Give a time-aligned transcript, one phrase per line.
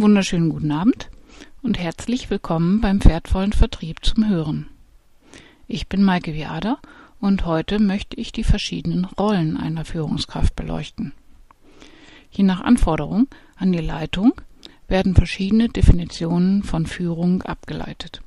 [0.00, 1.10] Wunderschönen guten Abend
[1.60, 4.66] und herzlich willkommen beim Pferdvollen Vertrieb zum Hören.
[5.68, 6.78] Ich bin Maike Viader
[7.20, 11.12] und heute möchte ich die verschiedenen Rollen einer Führungskraft beleuchten.
[12.30, 14.32] Je nach Anforderung an die Leitung
[14.88, 18.22] werden verschiedene Definitionen von Führung abgeleitet.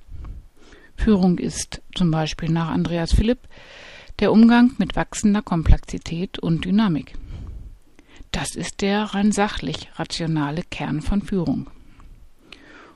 [0.95, 3.39] Führung ist zum Beispiel nach Andreas Philipp
[4.19, 7.15] der Umgang mit wachsender Komplexität und Dynamik.
[8.33, 11.69] Das ist der rein sachlich rationale Kern von Führung.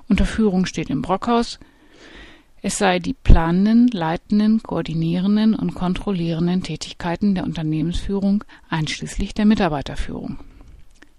[0.09, 1.59] Unter Führung steht im Brockhaus,
[2.63, 10.39] es sei die planenden, leitenden, koordinierenden und kontrollierenden Tätigkeiten der Unternehmensführung einschließlich der Mitarbeiterführung.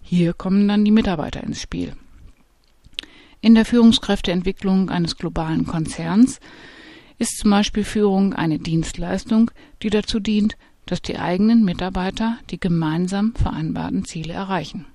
[0.02, 1.92] Hier kommen dann die Mitarbeiter ins Spiel.
[3.40, 6.40] In der Führungskräfteentwicklung eines globalen Konzerns
[7.18, 10.56] ist zum Beispiel Führung eine Dienstleistung, die dazu dient,
[10.88, 14.86] dass die eigenen Mitarbeiter die gemeinsam vereinbarten Ziele erreichen.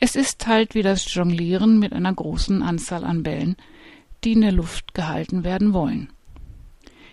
[0.00, 3.56] Es ist halt wie das Jonglieren mit einer großen Anzahl an Bällen,
[4.24, 6.10] die in der Luft gehalten werden wollen.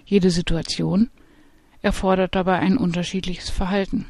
[0.05, 1.09] Jede Situation
[1.81, 4.07] erfordert dabei ein unterschiedliches Verhalten.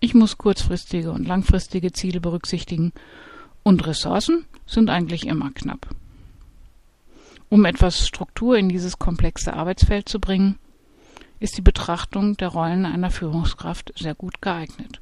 [0.00, 2.92] Ich muss kurzfristige und langfristige Ziele berücksichtigen
[3.62, 5.88] und Ressourcen sind eigentlich immer knapp.
[7.50, 10.58] Um etwas Struktur in dieses komplexe Arbeitsfeld zu bringen,
[11.38, 15.00] ist die Betrachtung der Rollen einer Führungskraft sehr gut geeignet.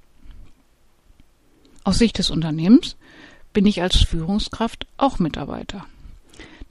[1.84, 2.96] Aus Sicht des Unternehmens
[3.52, 5.84] bin ich als Führungskraft auch Mitarbeiter.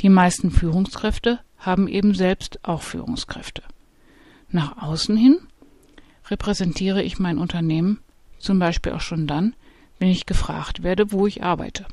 [0.01, 3.63] Die meisten Führungskräfte haben eben selbst auch Führungskräfte.
[4.49, 5.37] Nach außen hin
[6.29, 7.99] repräsentiere ich mein Unternehmen
[8.39, 9.55] zum Beispiel auch schon dann,
[9.99, 11.85] wenn ich gefragt werde, wo ich arbeite.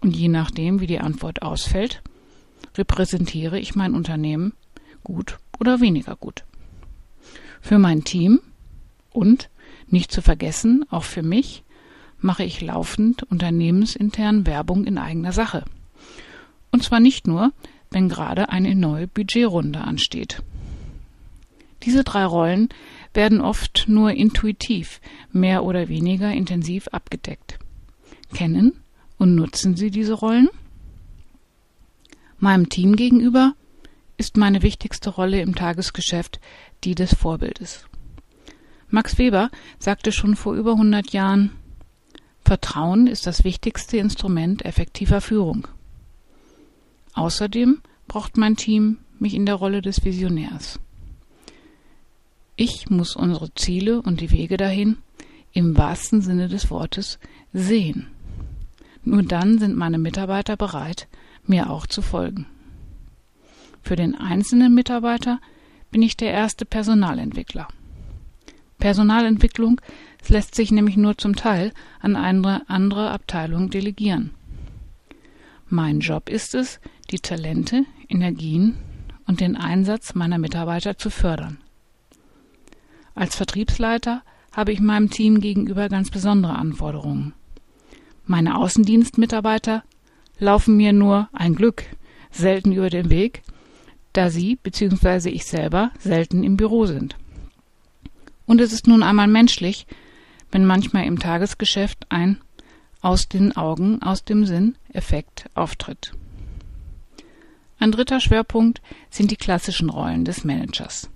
[0.00, 2.02] Und je nachdem, wie die Antwort ausfällt,
[2.76, 4.54] repräsentiere ich mein Unternehmen
[5.04, 6.44] gut oder weniger gut
[7.66, 8.40] für mein Team
[9.10, 9.50] und,
[9.88, 11.64] nicht zu vergessen, auch für mich,
[12.20, 15.64] mache ich laufend unternehmensintern Werbung in eigener Sache.
[16.70, 17.52] Und zwar nicht nur,
[17.90, 20.42] wenn gerade eine neue Budgetrunde ansteht.
[21.82, 22.68] Diese drei Rollen
[23.14, 25.00] werden oft nur intuitiv,
[25.32, 27.58] mehr oder weniger intensiv abgedeckt.
[28.32, 28.74] Kennen
[29.18, 30.48] und nutzen Sie diese Rollen?
[32.38, 33.54] Meinem Team gegenüber
[34.16, 36.40] ist meine wichtigste Rolle im Tagesgeschäft
[36.84, 37.86] die des Vorbildes.
[38.88, 41.52] Max Weber sagte schon vor über 100 Jahren,
[42.44, 45.66] Vertrauen ist das wichtigste Instrument effektiver Führung.
[47.14, 50.78] Außerdem braucht mein Team mich in der Rolle des Visionärs.
[52.54, 54.98] Ich muss unsere Ziele und die Wege dahin
[55.52, 57.18] im wahrsten Sinne des Wortes
[57.52, 58.06] sehen.
[59.04, 61.08] Nur dann sind meine Mitarbeiter bereit,
[61.46, 62.46] mir auch zu folgen.
[63.86, 65.40] Für den einzelnen Mitarbeiter
[65.92, 67.68] bin ich der erste Personalentwickler.
[68.80, 69.80] Personalentwicklung
[70.26, 71.70] lässt sich nämlich nur zum Teil
[72.00, 74.32] an eine andere Abteilung delegieren.
[75.68, 76.80] Mein Job ist es,
[77.12, 78.76] die Talente, Energien
[79.24, 81.58] und den Einsatz meiner Mitarbeiter zu fördern.
[83.14, 87.34] Als Vertriebsleiter habe ich meinem Team gegenüber ganz besondere Anforderungen.
[88.24, 89.84] Meine Außendienstmitarbeiter
[90.40, 91.84] laufen mir nur ein Glück
[92.32, 93.44] selten über den Weg,
[94.16, 95.28] da sie bzw.
[95.30, 97.16] ich selber selten im Büro sind.
[98.46, 99.86] Und es ist nun einmal menschlich,
[100.50, 102.40] wenn manchmal im Tagesgeschäft ein
[103.00, 106.12] aus den Augen, aus dem Sinn Effekt auftritt.
[107.78, 111.10] Ein dritter Schwerpunkt sind die klassischen Rollen des Managers.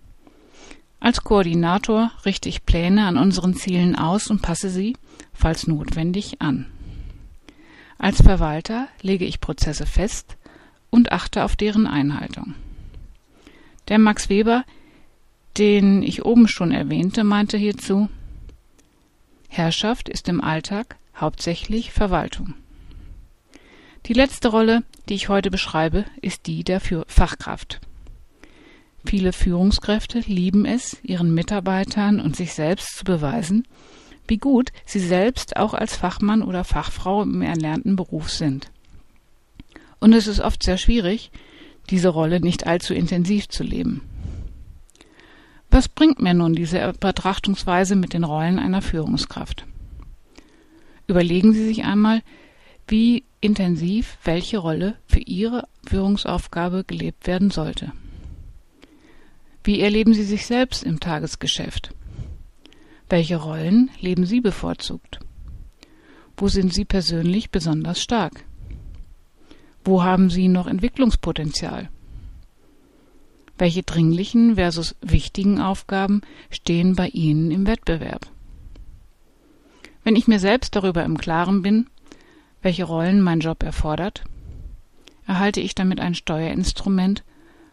[0.99, 4.97] Als Koordinator richte ich Pläne an unseren Zielen aus und passe sie,
[5.33, 6.67] falls notwendig, an.
[7.97, 10.37] Als Verwalter lege ich Prozesse fest
[10.91, 12.55] und achte auf deren Einhaltung.
[13.91, 14.65] Der Max Weber,
[15.59, 18.09] den ich oben schon erwähnte, meinte hierzu
[19.49, 22.55] Herrschaft ist im Alltag hauptsächlich Verwaltung.
[24.07, 27.81] Die letzte Rolle, die ich heute beschreibe, ist die der Fachkraft.
[29.05, 33.67] Viele Führungskräfte lieben es, ihren Mitarbeitern und sich selbst zu beweisen,
[34.29, 38.71] wie gut sie selbst auch als Fachmann oder Fachfrau im erlernten Beruf sind.
[39.99, 41.33] Und es ist oft sehr schwierig,
[41.91, 44.03] diese Rolle nicht allzu intensiv zu leben.
[45.71, 49.67] Was bringt mir nun diese Betrachtungsweise mit den Rollen einer Führungskraft?
[51.07, 52.23] Überlegen Sie sich einmal,
[52.87, 57.93] wie intensiv welche Rolle für Ihre Führungsaufgabe gelebt werden sollte.
[59.63, 61.95] Wie erleben Sie sich selbst im Tagesgeschäft?
[63.09, 65.21] Welche Rollen leben Sie bevorzugt?
[66.37, 68.45] Wo sind Sie persönlich besonders stark?
[69.85, 71.89] Wo haben Sie noch Entwicklungspotenzial?
[73.57, 78.27] Welche dringlichen versus wichtigen Aufgaben stehen bei Ihnen im Wettbewerb?
[80.03, 81.87] Wenn ich mir selbst darüber im Klaren bin,
[82.63, 84.25] welche Rollen mein Job erfordert?
[85.27, 87.25] Erhalte ich damit ein Steuerinstrument,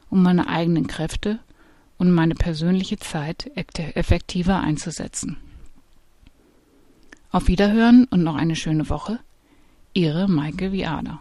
[0.09, 1.39] um meine eigenen Kräfte
[1.97, 5.37] und meine persönliche Zeit effektiver einzusetzen?
[7.31, 9.19] Auf Wiederhören und noch eine schöne Woche.
[9.93, 11.19] Ihre Maike Viada.